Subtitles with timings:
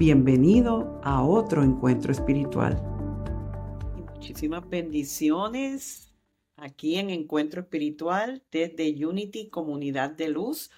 [0.00, 2.80] Bienvenido a otro encuentro espiritual.
[4.14, 6.14] Muchísimas bendiciones
[6.56, 10.70] aquí en Encuentro Espiritual desde Unity Comunidad de Luz,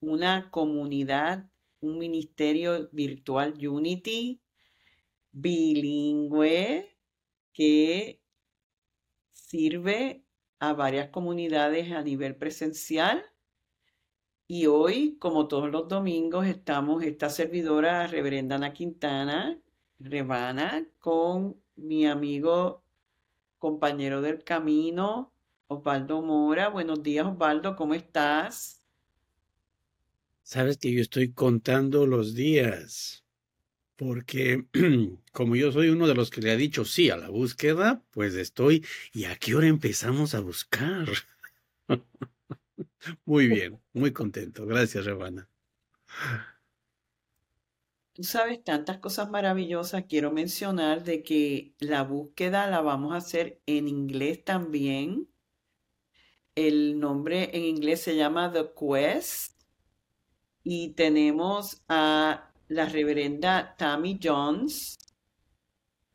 [0.00, 1.46] una comunidad,
[1.80, 4.40] un ministerio virtual Unity
[5.30, 6.96] bilingüe
[7.52, 8.22] que
[9.32, 10.24] sirve
[10.58, 13.29] a varias comunidades a nivel presencial
[14.52, 19.56] y hoy, como todos los domingos, estamos esta servidora, Reverenda Ana Quintana,
[20.00, 22.82] Rebana, con mi amigo,
[23.58, 25.32] compañero del camino,
[25.68, 26.68] Osvaldo Mora.
[26.68, 28.84] Buenos días, Osvaldo, ¿cómo estás?
[30.42, 33.22] Sabes que yo estoy contando los días,
[33.94, 34.64] porque
[35.32, 38.34] como yo soy uno de los que le ha dicho sí a la búsqueda, pues
[38.34, 41.06] estoy, ¿y a qué hora empezamos a buscar?
[43.24, 44.66] Muy bien, muy contento.
[44.66, 45.48] Gracias, Rebana.
[48.12, 50.04] Tú sabes tantas cosas maravillosas.
[50.08, 55.28] Quiero mencionar de que la búsqueda la vamos a hacer en inglés también.
[56.54, 59.60] El nombre en inglés se llama The Quest.
[60.62, 64.98] Y tenemos a la reverenda Tammy Jones,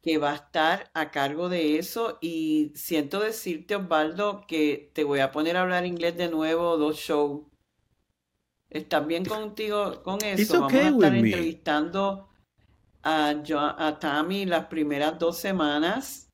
[0.06, 5.20] que va a estar a cargo de eso y siento decirte, Osvaldo, que te voy
[5.20, 7.42] a poner a hablar inglés de nuevo, dos shows.
[8.70, 10.62] ¿Estás bien contigo con eso?
[10.62, 12.30] Vamos a estar entrevistando
[13.02, 16.32] a, a Tammy las primeras dos semanas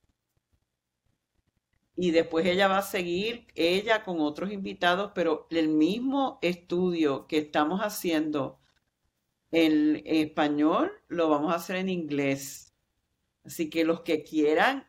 [1.96, 7.38] y después ella va a seguir, ella con otros invitados, pero el mismo estudio que
[7.38, 8.60] estamos haciendo
[9.52, 12.71] en español lo vamos a hacer en inglés.
[13.44, 14.88] Así que los que quieran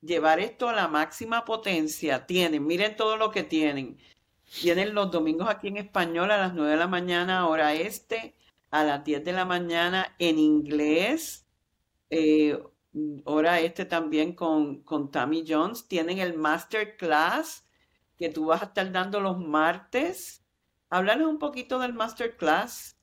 [0.00, 3.98] llevar esto a la máxima potencia, tienen, miren todo lo que tienen.
[4.60, 8.34] Tienen los domingos aquí en español a las 9 de la mañana, hora este,
[8.70, 11.46] a las 10 de la mañana en inglés,
[12.10, 12.58] eh,
[13.24, 15.86] hora este también con, con Tammy Jones.
[15.86, 17.64] Tienen el masterclass
[18.16, 20.44] que tú vas a estar dando los martes.
[20.88, 22.99] Háblanos un poquito del masterclass.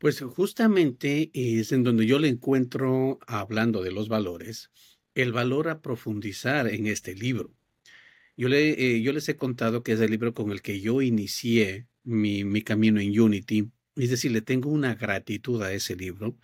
[0.00, 4.70] Pues justamente es en donde yo le encuentro, hablando de los valores,
[5.14, 7.54] el valor a profundizar en este libro.
[8.34, 11.02] Yo, le, eh, yo les he contado que es el libro con el que yo
[11.02, 16.38] inicié mi, mi camino en Unity, es decir, le tengo una gratitud a ese libro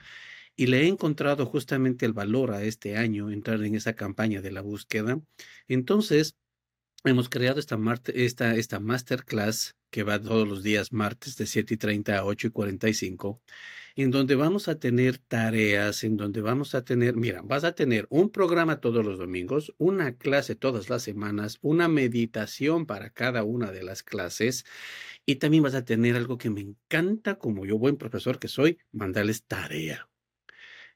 [0.54, 4.52] y le he encontrado justamente el valor a este año entrar en esa campaña de
[4.52, 5.18] la búsqueda.
[5.66, 6.36] Entonces,
[7.04, 7.78] hemos creado esta,
[8.12, 12.48] esta, esta masterclass que va todos los días martes de 7 y 30 a 8
[12.48, 13.40] y 45,
[13.94, 18.06] en donde vamos a tener tareas, en donde vamos a tener, mira, vas a tener
[18.10, 23.72] un programa todos los domingos, una clase todas las semanas, una meditación para cada una
[23.72, 24.66] de las clases
[25.24, 28.76] y también vas a tener algo que me encanta como yo buen profesor que soy,
[28.92, 30.10] mandarles tarea.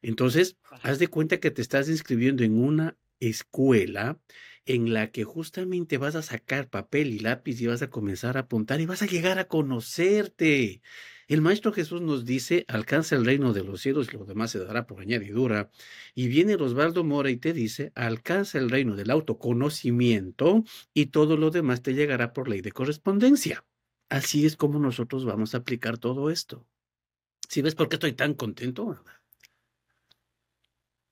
[0.02, 4.20] Entonces, haz de cuenta que te estás inscribiendo en una escuela
[4.66, 8.40] en la que justamente vas a sacar papel y lápiz y vas a comenzar a
[8.40, 10.82] apuntar y vas a llegar a conocerte.
[11.28, 14.58] El Maestro Jesús nos dice, alcanza el reino de los cielos y lo demás se
[14.58, 15.70] dará por añadidura.
[16.14, 21.50] Y viene Osvaldo Mora y te dice, alcanza el reino del autoconocimiento y todo lo
[21.50, 23.64] demás te llegará por ley de correspondencia.
[24.08, 26.66] Así es como nosotros vamos a aplicar todo esto.
[27.48, 29.00] ¿Sí ves por qué estoy tan contento?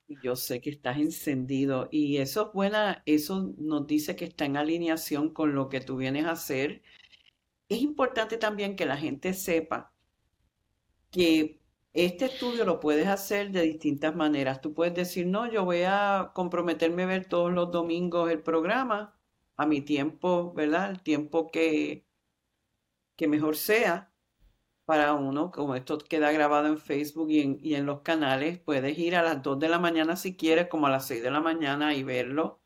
[0.08, 4.56] Yo sé que estás encendido y eso es buena, eso nos dice que está en
[4.56, 6.82] alineación con lo que tú vienes a hacer.
[7.68, 9.94] Es importante también que la gente sepa
[11.10, 11.60] que
[11.92, 14.60] este estudio lo puedes hacer de distintas maneras.
[14.60, 19.18] Tú puedes decir, no, yo voy a comprometerme a ver todos los domingos el programa
[19.56, 20.90] a mi tiempo, ¿verdad?
[20.90, 22.06] El tiempo que,
[23.16, 24.07] que mejor sea
[24.88, 29.22] para uno, como esto queda grabado en Facebook y en, los canales, puedes ir a
[29.22, 32.02] las 2 de la mañana si quieres, como a las 6 de la mañana y
[32.04, 32.62] verlo.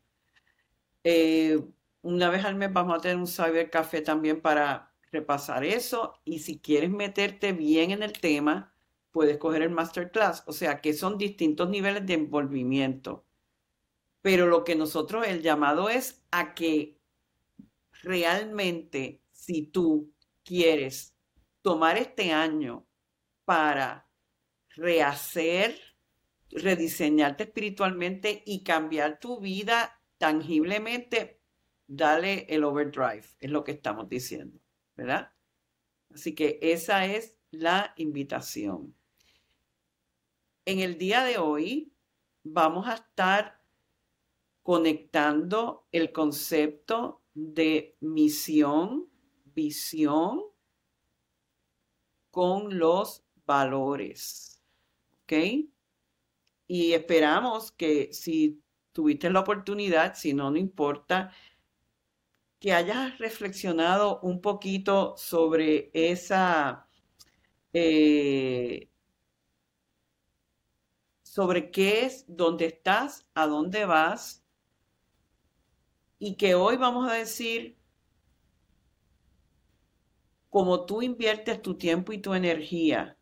[1.03, 1.59] Eh,
[2.01, 6.39] una vez al mes vamos a tener un Cyber Café también para repasar eso y
[6.39, 8.73] si quieres meterte bien en el tema,
[9.11, 10.45] puedes coger el Masterclass.
[10.47, 13.25] O sea que son distintos niveles de envolvimiento.
[14.21, 17.01] Pero lo que nosotros, el llamado es a que
[18.01, 20.13] realmente, si tú
[20.45, 21.12] quieres
[21.63, 22.85] tomar este año
[23.45, 24.07] para
[24.75, 25.79] rehacer,
[26.51, 31.41] rediseñarte espiritualmente y cambiar tu vida tangiblemente,
[31.87, 34.59] dale el overdrive, es lo que estamos diciendo,
[34.95, 35.31] ¿verdad?
[36.13, 38.93] Así que esa es la invitación.
[40.65, 41.93] En el día de hoy
[42.43, 43.61] vamos a estar
[44.61, 49.09] conectando el concepto de misión,
[49.45, 50.52] visión
[52.33, 54.59] con los valores.
[55.21, 55.33] ¿Ok?
[56.65, 58.59] Y esperamos que si
[58.91, 61.31] tuviste la oportunidad, si no, no importa,
[62.59, 66.87] que hayas reflexionado un poquito sobre esa,
[67.71, 68.89] eh,
[71.21, 74.43] sobre qué es, dónde estás, a dónde vas,
[76.17, 77.77] y que hoy vamos a decir,
[80.53, 83.17] como tú inviertes tu tiempo y tu energía,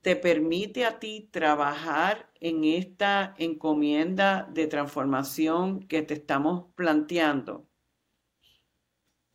[0.00, 7.68] te permite a ti trabajar en esta encomienda de transformación que te estamos planteando.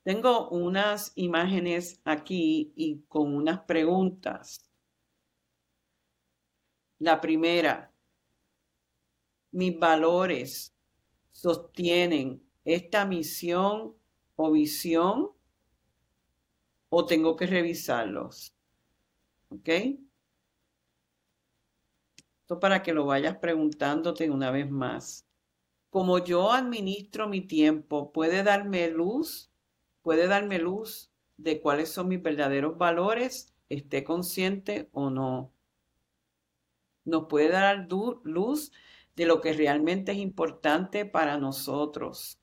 [0.01, 4.67] Tengo unas imágenes aquí y con unas preguntas.
[6.97, 7.93] La primera,
[9.51, 10.75] mis valores
[11.31, 13.96] sostienen esta misión
[14.37, 15.31] o visión
[16.89, 18.55] o tengo que revisarlos.
[19.49, 19.69] ¿Ok?
[22.41, 25.27] Esto para que lo vayas preguntándote una vez más.
[25.89, 29.51] Como yo administro mi tiempo, ¿puede darme luz?
[30.01, 33.53] ¿Puede darme luz de cuáles son mis verdaderos valores?
[33.67, 35.51] ¿Esté consciente o no?
[37.03, 38.71] Nos puede dar luz
[39.15, 42.39] de lo que realmente es importante para nosotros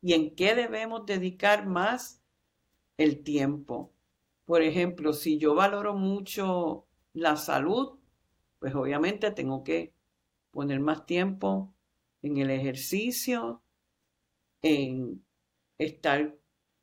[0.00, 2.22] y en qué debemos dedicar más
[2.96, 3.92] el tiempo.
[4.44, 7.98] Por ejemplo, si yo valoro mucho la salud,
[8.58, 9.94] pues obviamente tengo que
[10.50, 11.74] poner más tiempo
[12.22, 13.62] en el ejercicio,
[14.62, 15.24] en
[15.78, 16.36] estar,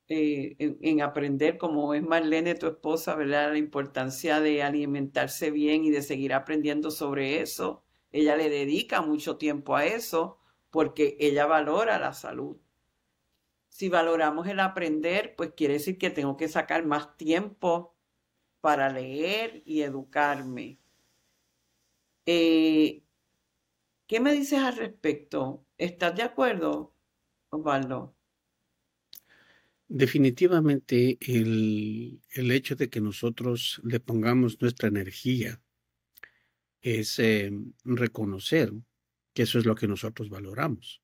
[0.08, 3.52] eh, en, aprender, como es Marlene, tu esposa, ¿verdad?
[3.52, 7.84] La importancia de alimentarse bien y de seguir aprendiendo sobre eso.
[8.12, 10.40] Ella le dedica mucho tiempo a eso
[10.70, 12.58] porque ella valora la salud.
[13.76, 17.94] Si valoramos el aprender, pues quiere decir que tengo que sacar más tiempo
[18.62, 20.80] para leer y educarme.
[22.26, 23.04] Eh,
[24.08, 25.66] ¿Qué me dices al respecto?
[25.78, 26.96] ¿Estás de acuerdo,
[27.50, 28.16] Osvaldo?
[29.90, 35.62] Definitivamente el, hecho de que nosotros le pongamos nuestra energía
[36.80, 37.52] es eh,
[37.84, 38.72] reconocer
[39.34, 41.02] que eso es lo que nosotros valoramos.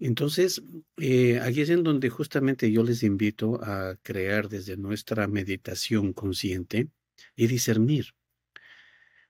[0.00, 0.62] Entonces,
[0.96, 6.88] eh, aquí es en donde justamente yo les invito a crear desde nuestra meditación consciente
[7.36, 8.14] y discernir.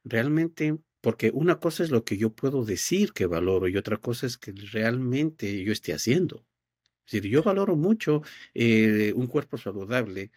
[0.05, 4.27] Realmente, porque una cosa es lo que yo puedo decir que valoro y otra cosa
[4.27, 6.47] es que realmente yo esté haciendo.
[7.05, 8.23] Es decir, yo valoro mucho
[8.55, 10.31] eh, un cuerpo saludable,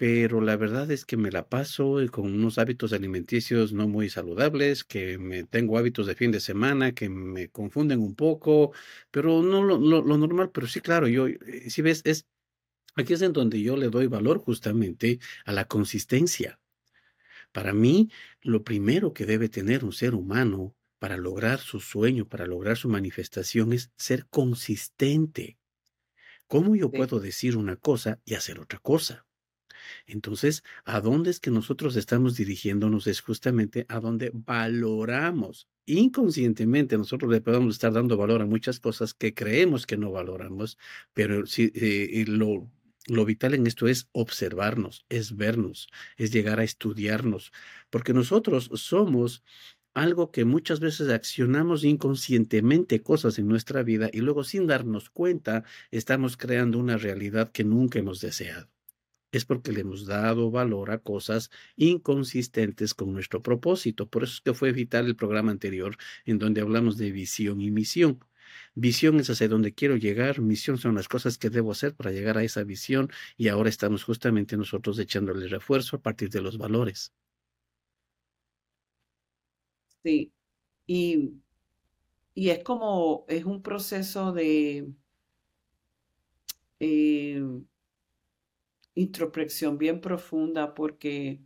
[0.00, 4.82] pero la verdad es que me la paso con unos hábitos alimenticios no muy saludables,
[4.82, 8.72] que me tengo hábitos de fin de semana que me confunden un poco,
[9.10, 9.78] pero no lo,
[10.16, 12.24] normal, pero sí, claro, yo, eh, si ves, es,
[12.94, 16.58] aquí es en donde yo le doy valor justamente a la consistencia.
[17.52, 18.08] Para mí,
[18.40, 22.88] lo primero que debe tener un ser humano para lograr su sueño, para lograr su
[22.88, 25.58] manifestación, es ser consistente.
[26.46, 29.26] ¿Cómo yo puedo decir una cosa y hacer otra cosa?
[30.06, 33.06] Entonces, ¿a dónde es que nosotros estamos dirigiéndonos?
[33.06, 35.68] Es justamente a donde valoramos.
[35.86, 40.78] Inconscientemente nosotros le podemos estar dando valor a muchas cosas que creemos que no valoramos,
[41.14, 42.70] pero si, eh, lo,
[43.06, 47.52] lo vital en esto es observarnos, es vernos, es llegar a estudiarnos,
[47.90, 49.42] porque nosotros somos
[49.94, 55.64] algo que muchas veces accionamos inconscientemente cosas en nuestra vida y luego sin darnos cuenta
[55.90, 58.68] estamos creando una realidad que nunca hemos deseado
[59.32, 64.08] es porque le hemos dado valor a cosas inconsistentes con nuestro propósito.
[64.08, 67.70] Por eso es que fue vital el programa anterior en donde hablamos de visión y
[67.70, 68.20] misión.
[68.74, 72.36] Visión es hacia donde quiero llegar, misión son las cosas que debo hacer para llegar
[72.38, 77.12] a esa visión y ahora estamos justamente nosotros echándole refuerzo a partir de los valores.
[80.02, 80.32] Sí,
[80.86, 81.42] y,
[82.34, 84.92] y es como, es un proceso de...
[86.80, 87.42] Eh,
[89.02, 91.40] introspección bien profunda porque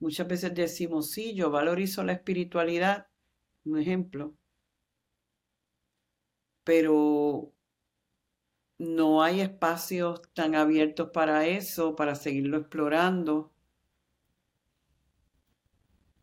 [0.00, 3.08] muchas veces decimos, sí, yo valorizo la espiritualidad,
[3.64, 4.36] un ejemplo,
[6.64, 7.52] pero
[8.78, 13.52] no hay espacios tan abiertos para eso, para seguirlo explorando.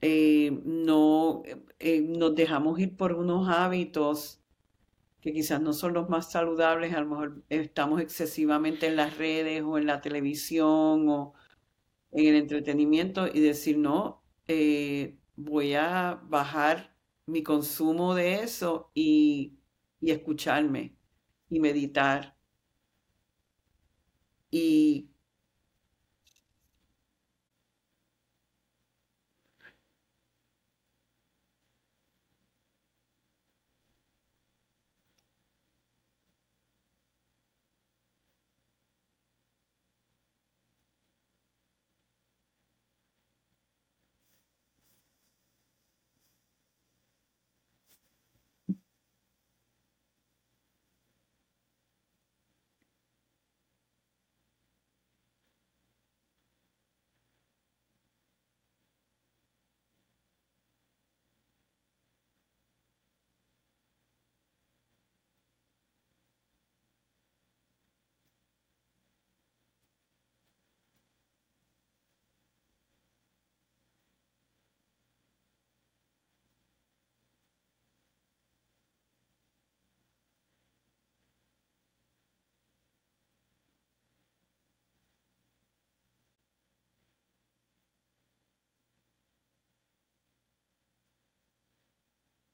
[0.01, 4.40] Eh, no eh, eh, nos dejamos ir por unos hábitos
[5.21, 9.63] que quizás no son los más saludables, a lo mejor estamos excesivamente en las redes
[9.63, 11.33] o en la televisión o
[12.11, 16.95] en el entretenimiento y decir, no, eh, voy a bajar
[17.27, 19.59] mi consumo de eso y,
[20.01, 20.95] y escucharme
[21.49, 22.35] y meditar.
[24.49, 25.10] Y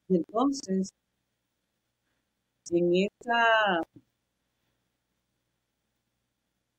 [0.09, 0.91] Entonces,
[2.71, 3.81] en esa,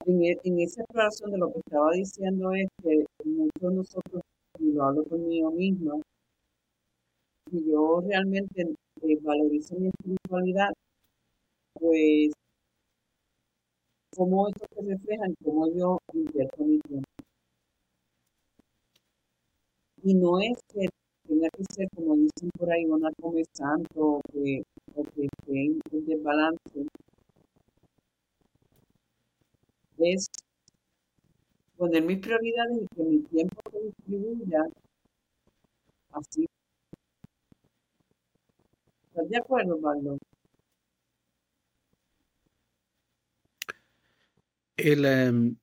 [0.06, 4.22] en, e, en esa exploración de lo que estaba diciendo es que muchos de nosotros,
[4.58, 6.02] y lo hablo conmigo mismo,
[7.50, 8.62] si yo realmente
[9.02, 10.72] eh, valorizo mi espiritualidad,
[11.74, 12.32] pues
[14.14, 17.08] cómo eso se refleja en cómo yo invierto mi tiempo.
[20.02, 20.88] Y no es que
[21.28, 24.62] tenga que ser, como dicen por ahí, una come santo o que,
[24.94, 26.86] o esté en desbalance.
[29.98, 30.28] Es
[31.76, 34.62] poner mis prioridades y que mi tiempo se distribuya
[36.12, 36.46] así.
[39.08, 40.18] ¿Estás de acuerdo, Pablo?
[44.76, 45.56] El, em,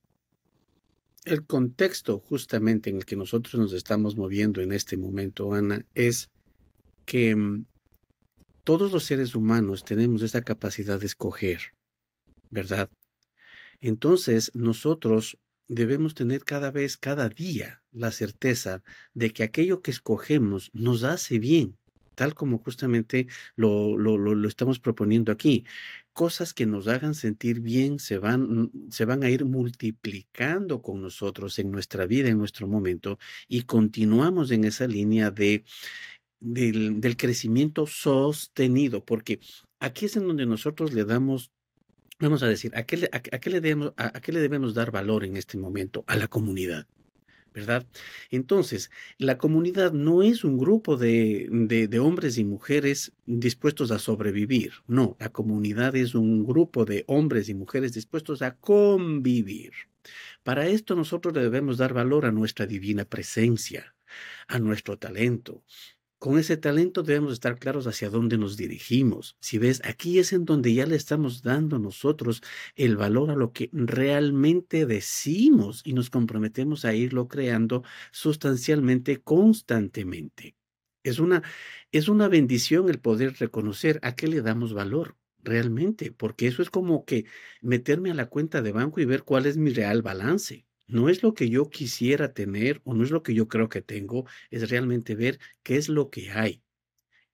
[1.25, 6.29] el contexto justamente en el que nosotros nos estamos moviendo en este momento, Ana, es
[7.05, 7.65] que mm,
[8.63, 11.73] todos los seres humanos tenemos esa capacidad de escoger,
[12.49, 12.89] ¿verdad?
[13.81, 20.69] Entonces, nosotros debemos tener cada vez, cada día, la certeza de que aquello que escogemos
[20.73, 21.77] nos hace bien,
[22.15, 25.65] tal como justamente lo, lo, estamos proponiendo aquí.
[26.13, 31.59] Cosas que nos hagan sentir bien se van, se van a ir multiplicando con nosotros
[31.59, 35.65] en nuestra vida, en nuestro momento, y continuamos en esa línea de,
[36.39, 39.39] del, crecimiento sostenido, porque
[39.79, 41.51] aquí es en donde nosotros le damos
[42.19, 44.91] vamos a decir, ¿a qué, le, a, qué le debemos, a, qué le debemos dar
[44.91, 46.05] valor en este momento?
[46.07, 46.87] A la comunidad.
[47.55, 47.87] ¿Verdad?
[48.29, 54.73] Entonces, la comunidad no es un grupo de, de, hombres y mujeres dispuestos a sobrevivir,
[54.87, 59.71] no, la comunidad es un grupo de hombres y mujeres dispuestos a convivir.
[60.43, 63.95] Para esto nosotros debemos dar valor a nuestra divina presencia,
[64.47, 65.63] a nuestro talento,
[66.19, 69.37] con ese talento debemos estar claros hacia dónde nos dirigimos.
[69.41, 72.41] Si ves, aquí es en donde ya le estamos dando nosotros
[72.75, 80.55] el valor a lo que realmente decimos y nos comprometemos a irlo creando sustancialmente, constantemente.
[81.03, 81.43] Es una,
[81.91, 86.69] es una bendición el poder reconocer a qué le damos valor realmente, porque eso es
[86.71, 87.25] como que
[87.61, 91.23] meterme a la cuenta de banco y ver cuál es mi real balance no es
[91.23, 94.69] lo que yo quisiera tener o no es lo que yo creo que tengo, es
[94.69, 96.63] realmente ver qué es lo que hay.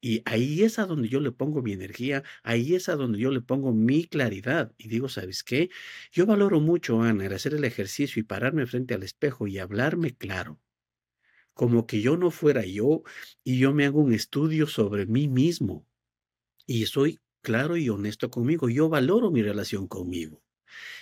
[0.01, 3.29] Y ahí es a donde yo le pongo mi energía, ahí es a donde yo
[3.31, 4.73] le pongo mi claridad.
[4.77, 5.69] Y digo, ¿sabes qué?
[6.11, 10.15] Yo valoro mucho, Ana, el hacer el ejercicio y pararme frente al espejo y hablarme
[10.15, 10.59] claro.
[11.53, 13.03] Como que yo no fuera yo
[13.43, 15.85] y yo me hago un estudio sobre mí mismo.
[16.65, 18.69] Y soy claro y honesto conmigo.
[18.69, 20.41] Yo valoro mi relación conmigo.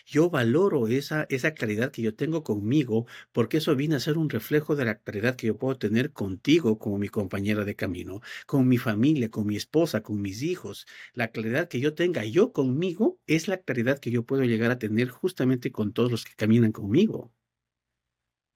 [0.05, 4.29] Yo valoro esa, esa claridad que yo tengo conmigo porque eso viene a ser un
[4.29, 8.67] reflejo de la claridad que yo puedo tener contigo como mi compañera de camino, con
[8.67, 10.85] mi familia, con mi esposa, con mis hijos.
[11.13, 14.79] La claridad que yo tenga yo conmigo es la claridad que yo puedo llegar a
[14.79, 17.31] tener justamente con todos los que caminan conmigo.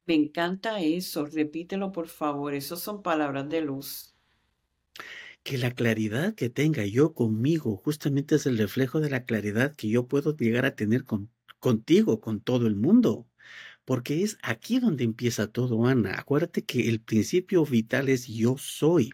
[0.06, 4.13] Me encanta eso, repítelo por favor, esos son palabras de luz
[5.44, 9.90] que la claridad que tenga yo conmigo justamente es el reflejo de la claridad que
[9.90, 13.28] yo puedo llegar a tener con, contigo, con todo el mundo.
[13.86, 16.16] porque es aquí donde empieza todo, Ana.
[16.20, 19.12] Acuérdate que el principio vital es yo soy.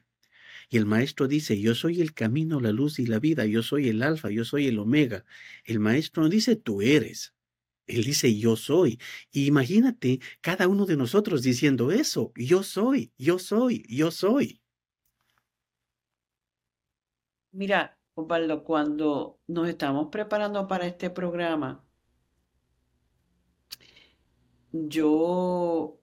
[0.70, 3.90] Y el maestro dice, yo soy el camino, la luz y la vida, yo soy
[3.90, 5.26] el alfa, yo soy el omega.
[5.66, 7.34] El maestro no dice, tú eres.
[7.88, 9.00] Él dice, yo soy.
[9.32, 14.62] Y imagínate cada uno de nosotros diciendo eso, yo soy, yo soy, yo soy.
[17.52, 21.84] Mira, Osvaldo, cuando nos estamos preparando para este programa,
[24.72, 26.00] yo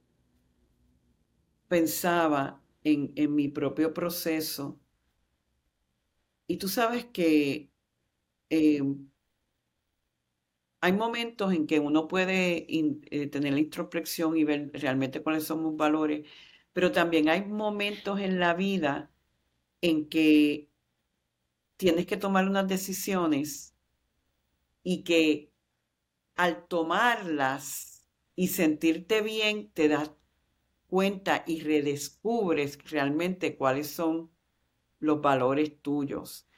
[1.68, 4.80] pensaba en, mi propio proceso.
[6.46, 7.70] Y tú sabes que
[8.50, 8.82] eh,
[10.80, 15.62] hay momentos en que uno puede eh, tener la introspección y ver realmente cuáles son
[15.62, 16.28] los valores,
[16.72, 19.10] pero también hay momentos en la vida
[19.80, 20.70] en que
[21.76, 23.74] tienes que tomar unas decisiones
[24.82, 25.52] y que
[26.36, 30.12] al tomarlas y sentirte bien te das
[30.86, 34.30] cuenta y redescubres realmente cuáles son
[35.00, 36.48] los valores tuyos.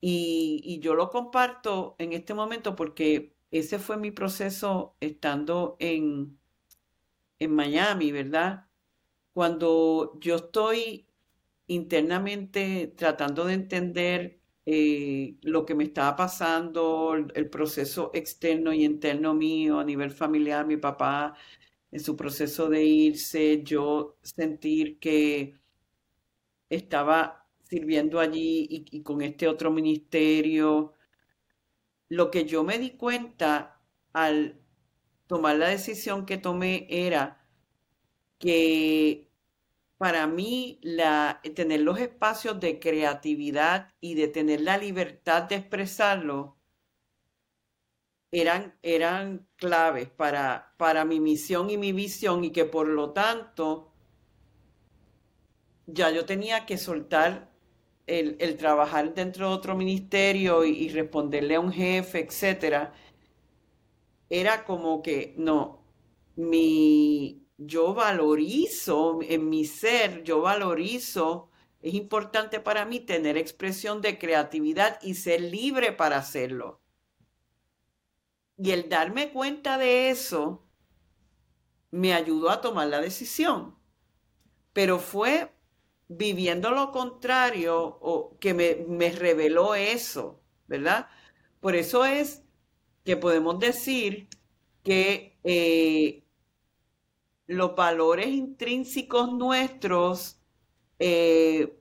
[0.00, 6.38] Y, yo lo comparto en este momento porque ese fue mi proceso estando en,
[7.38, 8.66] en Miami, ¿verdad?
[9.32, 11.08] Cuando yo estoy
[11.66, 19.34] internamente tratando de entender eh, lo que me estaba pasando, el, proceso externo y interno
[19.34, 21.34] mío a nivel familiar, mi papá
[21.90, 25.54] en su proceso de irse, yo sentir que
[26.68, 30.94] estaba sirviendo allí y, con este otro ministerio.
[32.08, 33.80] Lo que yo me di cuenta
[34.12, 34.60] al
[35.26, 37.46] tomar la decisión que tomé era
[38.38, 39.23] que
[39.98, 46.56] para mí la, tener los espacios de creatividad y de tener la libertad de expresarlo
[48.32, 53.92] eran, eran claves para, para mi misión y mi visión y que por lo tanto
[55.86, 57.50] ya yo tenía que soltar
[58.06, 62.92] el, trabajar dentro de otro ministerio y, y responderle a un jefe, etcétera.
[64.28, 65.82] Era como que no,
[66.36, 74.18] mi, yo valorizo en mi ser, yo valorizo, es importante para mí tener expresión de
[74.18, 76.80] creatividad y ser libre para hacerlo.
[78.56, 80.64] Y el darme cuenta de eso
[81.90, 83.76] me ayudó a tomar la decisión.
[84.72, 85.52] Pero fue
[86.08, 91.08] viviendo lo contrario o que me, me reveló eso, ¿verdad?
[91.60, 92.42] Por eso es
[93.04, 94.28] que podemos decir
[94.82, 96.23] que eh,
[97.46, 100.40] los valores intrínsecos nuestros
[100.98, 101.78] eh,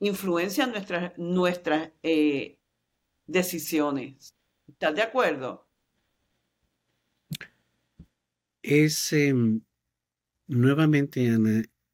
[0.00, 2.58] influencian nuestras, nuestras eh,
[3.26, 4.34] decisiones.
[4.66, 5.68] ¿Estás de acuerdo?
[8.62, 9.60] Es em,
[10.46, 11.30] nuevamente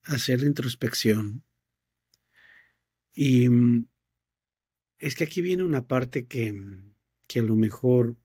[0.04, 1.44] hacer la introspección.
[3.14, 3.86] Y mm,
[4.98, 6.54] es que aquí viene una parte que,
[7.26, 8.16] que a lo mejor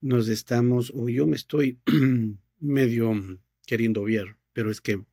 [0.00, 1.80] nos estamos, o yo me estoy
[2.62, 5.04] medio mm, queriendo ver, pero es que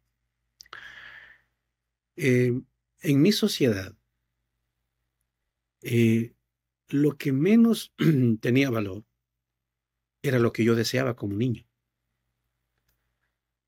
[2.15, 2.61] eh,
[3.01, 3.95] en mi sociedad,
[5.81, 6.33] eh,
[6.89, 7.93] lo que menos
[8.41, 9.05] tenía valor
[10.21, 11.65] era lo que yo deseaba como niño.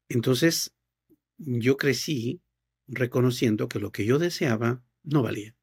[0.10, 0.76] Entonces,
[1.38, 2.42] yo crecí
[2.88, 5.56] reconociendo que lo que yo deseaba no valía.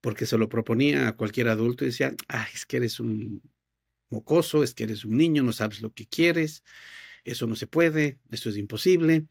[0.00, 3.42] Porque se lo proponía a cualquier adulto y decía, ah, es que eres un
[4.10, 6.64] mocoso, es que eres un niño, no sabes lo que quieres,
[7.24, 9.26] eso no se puede, eso es imposible,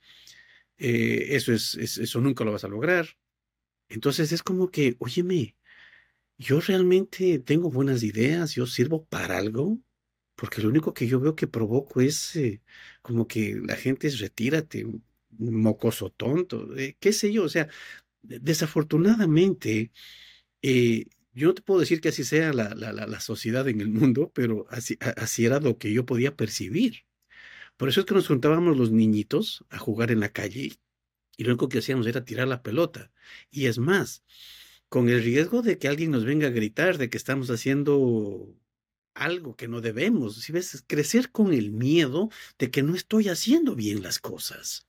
[0.77, 3.07] eh, eso, es, eso nunca lo vas a lograr.
[3.89, 5.55] Entonces es como que, óyeme,
[6.37, 9.79] yo realmente tengo buenas ideas, yo sirvo para algo,
[10.35, 12.61] porque lo único que yo veo que provoco es eh,
[13.01, 14.85] como que la gente es retírate,
[15.31, 17.67] mocoso tonto, eh, qué sé yo, o sea,
[18.21, 19.91] desafortunadamente,
[21.37, 24.97] yo no te puedo decir que así sea la, sociedad en el mundo, pero así,
[25.17, 27.05] así era lo que yo podía percibir.
[27.77, 30.73] Por eso es que nos juntábamos los niñitos a jugar en la calle
[31.37, 33.11] y lo único que hacíamos era tirar la pelota.
[33.51, 34.23] Y es más,
[34.89, 38.55] con el riesgo de que alguien nos venga a gritar de que estamos haciendo
[39.13, 40.41] algo que no debemos.
[40.41, 44.87] Si ves, crecer con el miedo de que no estoy haciendo bien las cosas.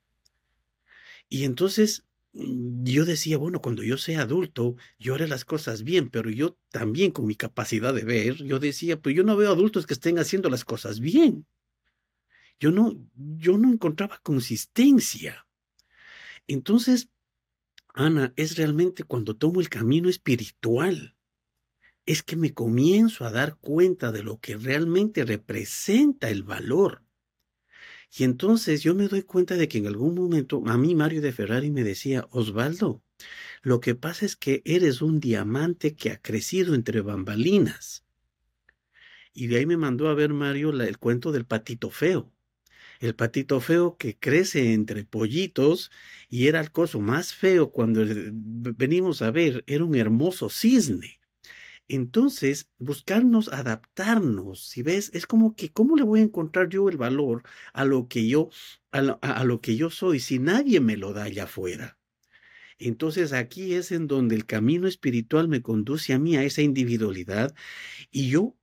[1.28, 2.04] Y entonces
[2.40, 7.10] yo decía, bueno, cuando yo sea adulto, yo haré las cosas bien, pero yo también
[7.10, 10.48] con mi capacidad de ver, yo decía, pues yo no veo adultos que estén haciendo
[10.48, 11.46] las cosas bien.
[12.60, 15.46] Yo no, yo no encontraba consistencia.
[16.46, 17.08] Entonces,
[17.94, 21.16] Ana, es realmente cuando tomo el camino espiritual,
[22.06, 27.04] es que me comienzo a dar cuenta de lo que realmente representa el valor.
[28.16, 31.32] Y entonces yo me doy cuenta de que en algún momento a mí Mario de
[31.32, 33.02] Ferrari me decía, Osvaldo,
[33.62, 38.04] lo que pasa es que eres un diamante que ha crecido entre bambalinas.
[39.32, 42.32] Y de ahí me mandó a ver Mario el cuento del patito feo.
[43.00, 45.90] El patito feo que crece entre pollitos
[46.28, 51.17] y era el coso más feo cuando venimos a ver, era un hermoso cisne.
[51.88, 56.98] Entonces, buscarnos adaptarnos, si ves, es como que, ¿cómo le voy a encontrar yo el
[56.98, 58.50] valor a lo que yo,
[58.92, 61.98] a lo, lo que yo soy si nadie me lo da allá afuera?
[62.78, 67.54] Entonces aquí es en donde el camino espiritual me conduce a mí, a esa individualidad.
[68.10, 68.56] Y yo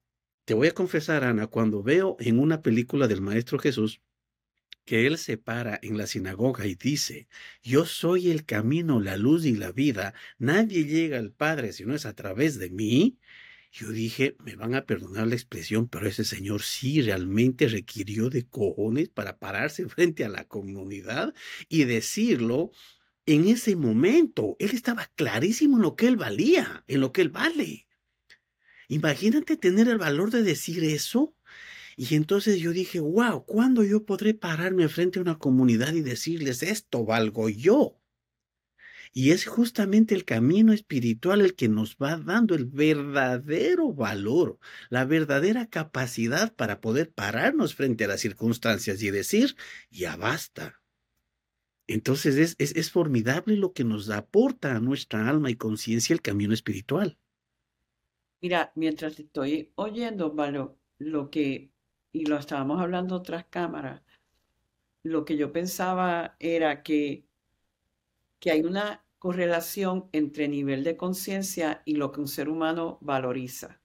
[0.46, 4.02] te voy a confesar, Ana, cuando veo en una película del Maestro Jesús
[4.86, 7.28] que él se para en la sinagoga y dice,
[7.64, 11.96] yo soy el camino, la luz y la vida, nadie llega al Padre si no
[11.96, 13.18] es a través de mí,
[13.78, 18.48] yo dije, me van a perdonar la expresión, pero ese señor sí realmente requirió de
[18.48, 21.34] cojones para pararse frente a la comunidad
[21.68, 22.72] y decirlo
[23.26, 24.56] en ese momento.
[24.60, 27.86] Él estaba clarísimo en lo que él valía, en lo que él vale.
[28.88, 31.35] Imagínate tener el valor de decir eso.
[31.96, 36.62] Y entonces yo dije, wow, ¿cuándo yo podré pararme frente a una comunidad y decirles
[36.62, 38.02] esto valgo yo?
[39.14, 45.06] Y es justamente el camino espiritual el que nos va dando el verdadero valor, la
[45.06, 49.56] verdadera capacidad para poder pararnos frente a las circunstancias y decir,
[49.90, 50.82] ya basta.
[51.88, 56.22] Entonces es, es, es formidable lo que nos aporta a nuestra alma y conciencia el
[56.22, 57.18] camino espiritual.
[58.42, 61.72] Mira, mientras estoy oyendo, Valo, lo que,
[62.16, 64.02] y lo estábamos hablando tras cámaras,
[65.04, 67.26] lo que yo pensaba era que,
[68.40, 73.82] que hay una correlación entre nivel de conciencia y lo que un ser humano valoriza.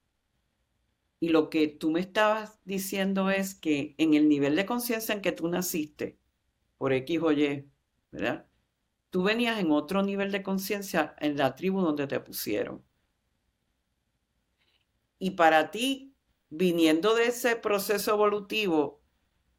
[1.18, 5.22] Y lo que tú me estabas diciendo es que en el nivel de conciencia en
[5.22, 6.16] que tú naciste,
[6.78, 7.68] por X o Y,
[8.12, 8.46] ¿verdad?
[9.10, 12.84] Tú venías en otro nivel de conciencia en la tribu donde te pusieron.
[15.18, 16.09] Y para ti,
[16.50, 19.00] viniendo de ese proceso evolutivo,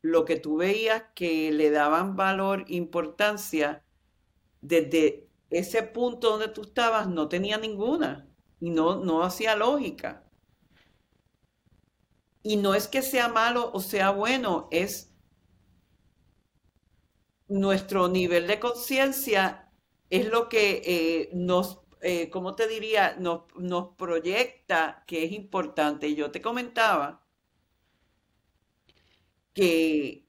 [0.02, 3.84] lo que tú veías que le daban valor, importancia,
[4.62, 10.24] desde ese punto donde tú estabas no tenía ninguna y no, no hacía lógica.
[12.44, 15.12] Y no es que sea malo o sea bueno, es
[17.48, 19.72] nuestro nivel de conciencia
[20.10, 23.16] es lo que eh, nos eh, ¿cómo te diría?
[23.20, 23.44] Nos,
[23.98, 26.16] proyecta que es importante.
[26.16, 27.24] Yo te comentaba
[29.54, 30.26] que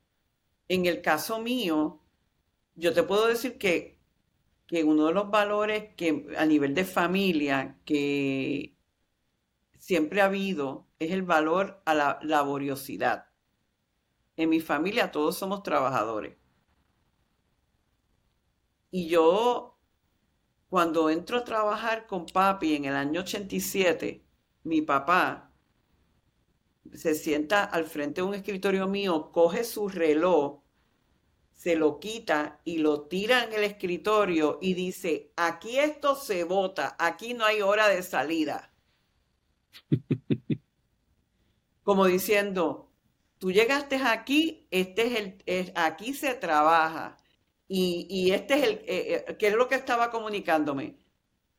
[0.68, 2.00] en el caso mío,
[2.74, 3.98] yo te puedo decir que,
[4.66, 8.76] que uno de los valores que a nivel de familia que
[9.78, 13.26] siempre ha habido es el valor a la laboriosidad.
[14.36, 16.36] En mi familia todos somos trabajadores.
[18.90, 19.71] Y yo
[20.72, 24.24] cuando entro a trabajar con papi en el año 87,
[24.62, 25.52] mi papá
[26.94, 30.62] se sienta al frente de un escritorio mío, coge su reloj,
[31.52, 36.96] se lo quita y lo tira en el escritorio y dice, aquí esto se vota,
[36.98, 38.72] aquí no hay hora de salida.
[41.82, 42.88] Como diciendo,
[43.36, 47.18] tú llegaste aquí, este es el, aquí se trabaja.
[47.74, 50.98] Y, este es el, eh, eh, ¿qué es lo que estaba comunicándome?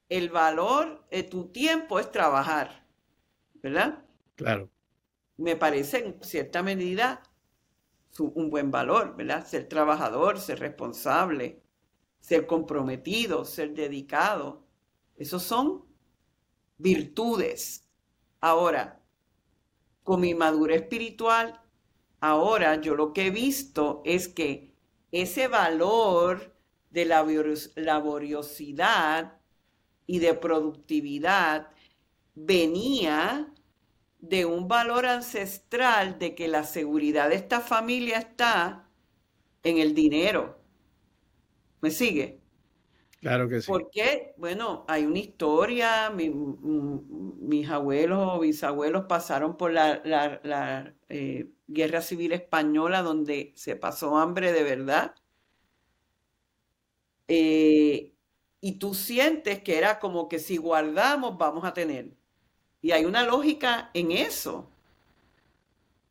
[0.10, 2.86] El valor de tu tiempo es trabajar,
[3.56, 4.06] ¿verdad?
[4.36, 4.70] Claro.
[5.38, 7.24] Me parece en cierta medida
[8.20, 9.48] un buen valor, ¿verdad?
[9.48, 11.64] Ser trabajador, ser responsable,
[12.20, 14.68] ser comprometido, ser dedicado.
[15.16, 15.84] Esos son
[16.78, 17.90] virtudes.
[18.40, 19.02] Ahora,
[20.04, 21.60] con mi madurez espiritual,
[22.20, 24.73] ahora yo lo que he visto es que
[25.14, 26.54] ese valor
[26.90, 27.26] de la
[27.76, 29.40] laboriosidad
[30.08, 31.70] y de productividad
[32.34, 33.54] venía
[34.20, 38.90] de un valor ancestral de que la seguridad de esta familia está
[39.62, 40.60] en el dinero.
[41.80, 42.43] ¿Me sigue?
[43.24, 43.72] Claro que sí.
[43.72, 52.34] Porque, bueno, hay una historia, mis abuelos o bisabuelos pasaron por la, eh, guerra civil
[52.34, 55.16] española donde se pasó hambre de verdad.
[57.28, 58.14] Eh,
[58.62, 62.12] y tú sientes que era como que si guardamos vamos a tener.
[62.82, 64.72] Y hay una lógica en eso.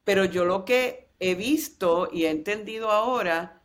[0.04, 3.61] Pero yo lo que he visto y he entendido ahora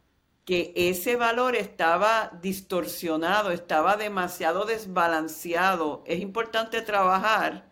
[0.48, 6.04] que ese valor estaba distorsionado, estaba demasiado desbalanceado.
[6.08, 7.70] Es importante trabajar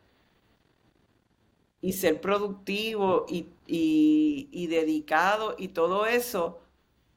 [1.82, 6.60] y ser productivo y, y dedicado y todo eso,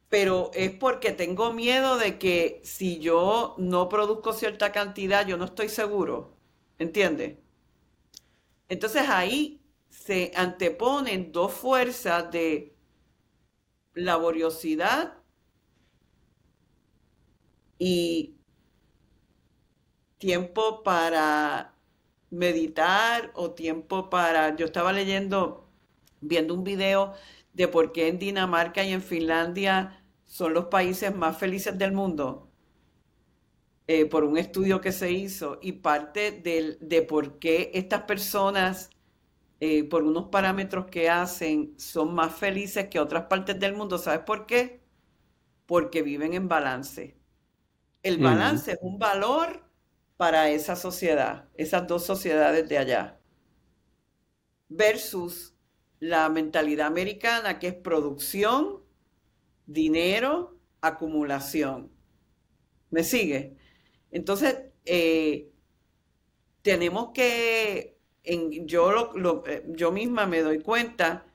[0.09, 5.47] pero es porque tengo miedo de que si yo no produzco cierta cantidad, yo no
[5.47, 6.37] estoy seguro,
[6.79, 7.39] ¿entiendes?
[8.69, 12.75] Entonces ahí se anteponen dos fuerzas de
[13.95, 15.18] laboriosidad
[17.79, 18.37] y
[20.19, 21.75] tiempo para
[22.31, 24.57] meditar o tiempo para...
[24.57, 25.69] Yo estaba leyendo,
[26.21, 27.15] viendo un video
[27.53, 32.51] de por qué en Dinamarca y en Finlandia son los países más felices del mundo,
[33.87, 38.91] eh, por un estudio que se hizo, y parte de por qué estas personas,
[39.61, 43.99] eh, por unos parámetros que hacen, son más felices que otras partes del mundo.
[43.99, 44.83] ¿Sabes por qué?
[45.67, 47.18] Porque viven en balance.
[48.09, 49.63] El balance es un valor
[50.17, 53.21] para esa sociedad, esas dos sociedades de allá,
[54.71, 55.55] versus
[56.01, 58.83] la mentalidad americana que es producción,
[59.67, 61.93] dinero, acumulación.
[62.89, 63.59] ¿Me sigue?
[64.11, 65.53] Entonces, eh,
[66.63, 67.99] tenemos que,
[68.65, 69.13] yo,
[69.47, 71.27] eh, yo misma me doy cuenta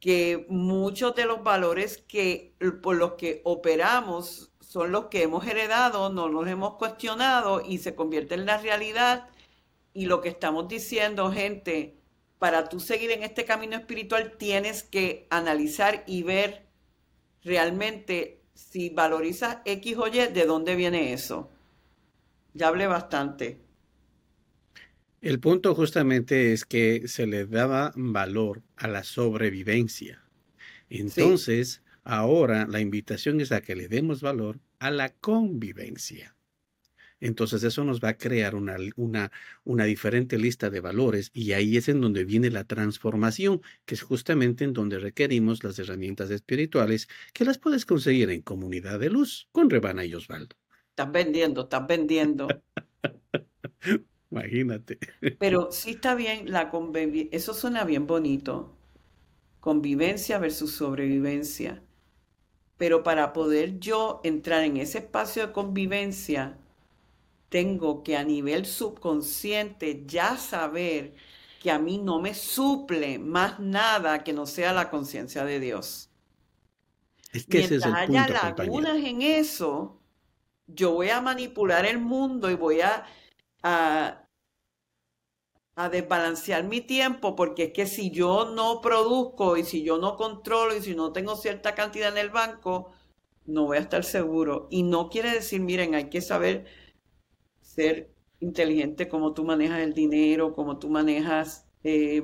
[0.00, 6.12] que muchos de los valores que por los que operamos son los que hemos heredado,
[6.12, 9.26] no los hemos cuestionado y se convierten en la realidad.
[9.94, 11.96] Y lo que estamos diciendo, gente,
[12.38, 16.66] para tú seguir en este camino espiritual tienes que analizar y ver
[17.42, 21.48] realmente si valorizas X o Y, de dónde viene eso.
[22.52, 23.58] Ya hablé bastante.
[25.22, 30.22] El punto justamente es que se le daba valor a la sobrevivencia.
[30.90, 36.36] Entonces, ahora la invitación es a que le demos valor a la convivencia.
[37.20, 39.32] Entonces eso nos va a crear una, una,
[39.64, 44.02] una, diferente lista de valores y ahí es en donde viene la transformación, que es
[44.02, 49.48] justamente en donde requerimos las herramientas espirituales que las puedes conseguir en Comunidad de Luz
[49.52, 50.56] con Rebana y Osvaldo.
[50.90, 52.48] Estás vendiendo, estás vendiendo.
[54.30, 54.98] Imagínate.
[55.38, 58.76] Pero sí está bien la convivencia, eso suena bien bonito.
[59.60, 61.82] Convivencia versus sobrevivencia.
[62.78, 66.58] Pero para poder yo entrar en ese espacio de convivencia,
[67.48, 71.14] tengo que a nivel subconsciente ya saber
[71.60, 76.10] que a mí no me suple más nada que no sea la conciencia de Dios.
[77.32, 80.00] Es que ese es el punto, haya lagunas en eso,
[80.66, 83.06] yo voy a manipular el mundo y voy a,
[83.62, 84.25] a,
[85.76, 90.16] a desbalancear mi tiempo, porque es que si yo no produzco y si yo no
[90.16, 92.92] controlo y si no tengo cierta cantidad en el banco,
[93.46, 94.68] no voy a estar seguro.
[94.70, 96.66] Y no quiere decir, miren, hay que saber
[97.60, 98.10] ser
[98.40, 102.22] inteligente como tú manejas el dinero, como tú manejas, eh,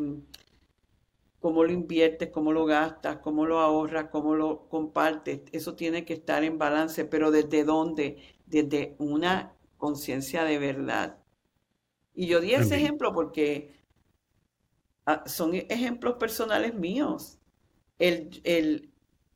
[1.40, 5.42] cómo lo inviertes, cómo lo gastas, cómo lo ahorras, cómo lo compartes.
[5.52, 8.16] Eso tiene que estar en balance, pero ¿desde dónde?
[8.46, 11.21] Desde una conciencia de verdad.
[12.14, 13.74] Y yo di ese ejemplo porque
[15.06, 17.38] ah, son ejemplos personales míos.
[17.98, 18.92] El, el,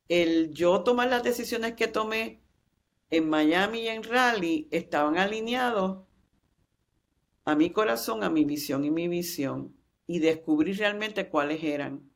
[0.09, 2.41] el yo tomar las decisiones que tomé
[3.09, 6.05] en Miami y en Raleigh estaban alineados
[7.45, 12.11] a mi corazón, a mi visión y mi visión y descubrí realmente cuáles eran.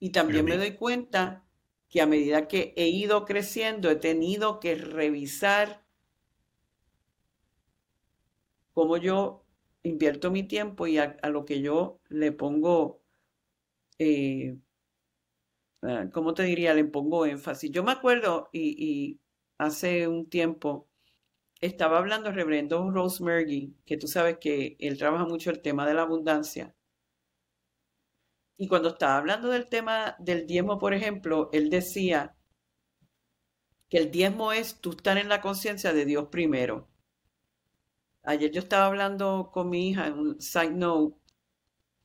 [0.00, 1.46] Y también me doy cuenta
[1.88, 5.84] que a medida que he ido creciendo, he tenido que revisar
[8.72, 9.41] cómo yo
[9.82, 13.02] invierto mi tiempo y a, lo que yo le pongo,
[13.98, 14.56] eh,
[15.82, 16.74] ah, ¿cómo te diría?
[16.74, 17.70] Le pongo énfasis.
[17.70, 19.20] Yo me acuerdo y
[19.58, 20.88] hace un tiempo
[21.62, 25.94] estaba hablando el reverendo Rosemary, que tú sabes que él trabaja mucho el tema de
[25.94, 26.74] la abundancia.
[28.56, 32.36] Y cuando estaba hablando del tema del diezmo, por ejemplo, él decía
[33.88, 36.88] que el diezmo es tú estar en la conciencia de Dios primero.
[38.24, 41.16] Ayer yo estaba hablando con mi hija en un side note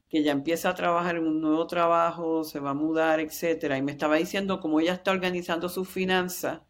[0.09, 3.81] que ya empieza a trabajar en un nuevo trabajo, se va a mudar, etcétera, y
[3.81, 6.61] me estaba diciendo cómo ella está organizando sus finanzas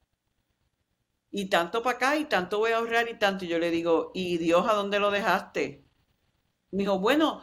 [1.31, 3.45] y tanto para acá y tanto voy a ahorrar y tanto.
[3.45, 5.85] Y yo le digo, ¿y Dios a dónde lo dejaste?
[6.71, 7.41] Me dijo, bueno,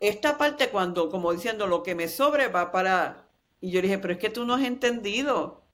[0.00, 3.28] esta parte cuando, como diciendo, lo que me sobre va para...
[3.60, 5.66] Y yo le dije, pero es que tú no has entendido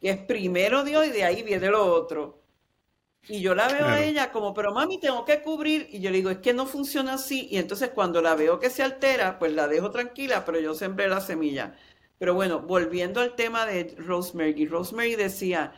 [0.00, 2.45] que es primero Dios y de ahí viene lo otro.
[3.28, 5.88] Y yo la veo a ella como, pero mami, tengo que cubrir.
[5.90, 7.48] Y yo le digo, es que no funciona así.
[7.50, 11.08] Y entonces cuando la veo que se altera, pues la dejo tranquila, pero yo sembré
[11.08, 11.74] la semilla.
[12.18, 14.66] Pero bueno, volviendo al tema de Rosemary.
[14.66, 15.72] Rosemary decía,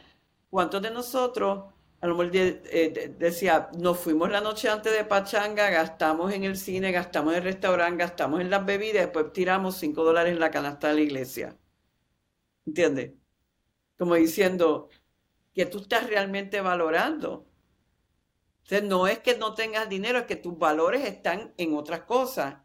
[0.51, 5.69] ¿Cuántos de nosotros a lo mejor eh, decía, nos fuimos la noche antes de Pachanga,
[5.71, 10.05] gastamos en el cine, gastamos en el restaurante, gastamos en las bebidas, después tiramos 5
[10.05, 11.57] dólares en la canasta de la iglesia.
[12.67, 13.13] ¿Entiendes?
[13.99, 14.89] Como diciendo
[15.59, 17.45] que tú estás realmente valorando.
[18.63, 22.59] Entonces, no es que no tengas dinero, es que tus valores están en otras cosas.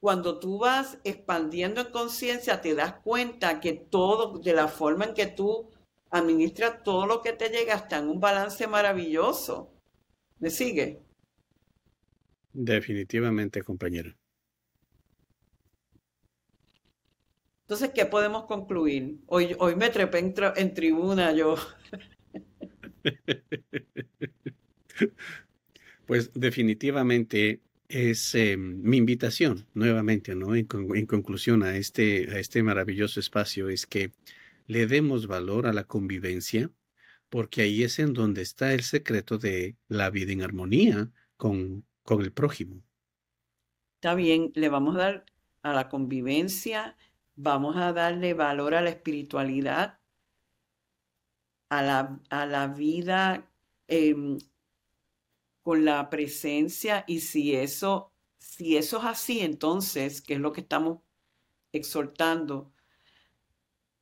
[0.00, 5.14] Cuando tú vas expandiendo en conciencia, te das cuenta que todo, de la forma en
[5.14, 5.70] que tú
[6.10, 9.72] administra todo lo que te llega hasta en un balance maravilloso.
[10.40, 11.04] ¿Me sigue?
[12.52, 14.12] Definitivamente, compañero.
[17.64, 19.20] Entonces, ¿qué podemos concluir?
[19.26, 21.54] Hoy, hoy me trepé en, tribuna yo.
[26.06, 30.54] pues definitivamente es em, mi invitación nuevamente, ¿no?
[30.54, 30.66] En,
[31.06, 34.12] conclusión a este, a este maravilloso espacio es que
[34.66, 36.70] le demos valor a la convivencia,
[37.28, 42.22] porque ahí es en donde está el secreto de la vida en armonía con, con
[42.22, 42.82] el prójimo.
[43.96, 45.26] Está bien, le vamos a dar
[45.62, 46.96] a la convivencia,
[47.36, 49.98] vamos a darle valor a la espiritualidad,
[51.78, 53.50] a la, a la vida
[53.88, 54.38] em,
[55.62, 60.60] con la presencia y si eso, si eso es así, entonces, que es lo que
[60.60, 61.00] estamos
[61.72, 62.72] exhortando,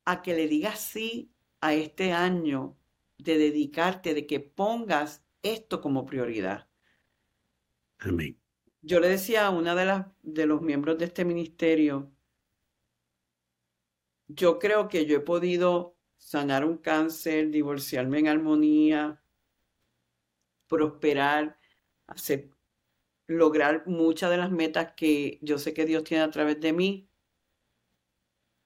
[0.05, 2.77] a que le digas sí a este año
[3.17, 6.69] de dedicarte, de que pongas esto como prioridad.
[7.99, 8.39] Amén.
[8.81, 12.11] Yo le decía a una de las de los miembros de este ministerio,
[14.27, 19.21] yo creo que yo he podido sanar un cáncer, divorciarme en armonía,
[20.67, 21.59] prosperar,
[22.07, 22.49] hacer,
[23.27, 27.09] lograr muchas de las metas que yo sé que Dios tiene a través de mí,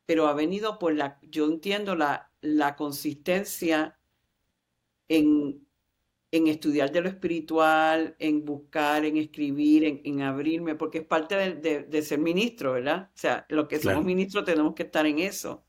[0.05, 3.99] pero ha venido por la, yo entiendo la, la consistencia
[5.09, 5.67] en,
[6.31, 12.01] en, estudiar de lo espiritual, en buscar, en escribir, en, abrirme, porque es parte de,
[12.03, 13.09] ser ministro, ¿verdad?
[13.13, 15.66] O sea, lo que somos ministros tenemos que estar en eso.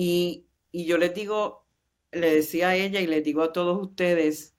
[0.00, 1.66] Y, yo les digo,
[2.12, 4.54] le decía a ella y les digo a todos ustedes,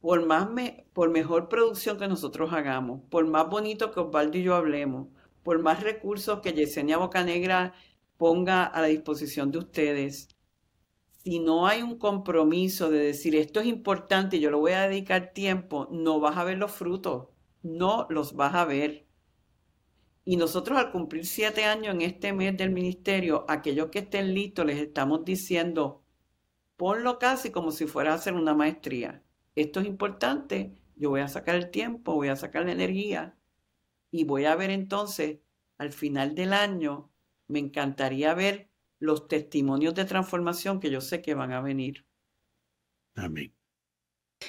[0.00, 4.42] por más me, por mejor producción que nosotros hagamos, por más bonito que Osvaldo y
[4.42, 5.06] yo hablemos,
[5.44, 7.72] por más recursos que Yesenia Bocanegra
[8.16, 10.26] ponga a la disposición de ustedes,
[11.22, 15.32] si no hay un compromiso de decir esto es importante, yo lo voy a dedicar
[15.32, 17.28] tiempo, no vas a ver los frutos,
[17.62, 19.06] no los vas a ver.
[20.24, 24.64] Y nosotros al cumplir siete años en este mes del ministerio, aquellos que estén listos
[24.66, 26.02] les estamos diciendo,
[26.76, 29.22] ponlo casi como si fuera a hacer una maestría.
[29.56, 33.36] Esto es importante, yo voy a sacar el tiempo, voy a sacar la energía,
[34.10, 35.40] y voy a ver entonces,
[35.78, 37.10] al final del año,
[37.48, 42.06] me encantaría ver los testimonios de transformación que yo sé que van a venir.
[43.16, 43.52] Amén.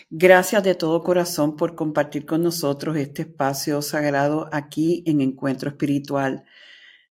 [0.10, 6.44] Gracias de todo corazón por compartir con nosotros este espacio sagrado aquí en Encuentro Espiritual.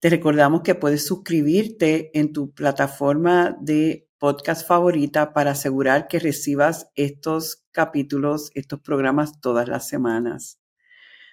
[0.00, 6.90] Te recordamos que puedes suscribirte en tu plataforma de podcast favorita para asegurar que recibas
[6.94, 10.58] estos capítulos, estos programas todas las semanas.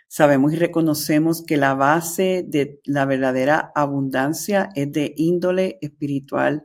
[0.08, 6.63] Sabemos y reconocemos que la base de la verdadera abundancia es de índole espiritual